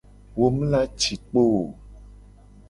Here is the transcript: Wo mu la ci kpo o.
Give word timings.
Wo 0.39 0.47
mu 0.55 0.63
la 0.71 0.81
ci 0.99 1.13
kpo 1.25 1.41
o. 1.61 1.63